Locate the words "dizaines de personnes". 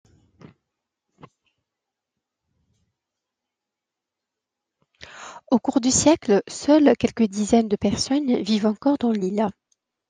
7.27-8.41